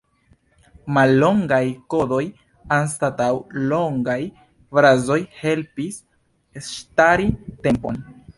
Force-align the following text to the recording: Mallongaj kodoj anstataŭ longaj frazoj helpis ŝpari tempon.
Mallongaj 0.97 1.59
kodoj 1.93 2.21
anstataŭ 2.77 3.29
longaj 3.75 4.17
frazoj 4.73 5.19
helpis 5.43 6.01
ŝpari 6.71 7.31
tempon. 7.69 8.05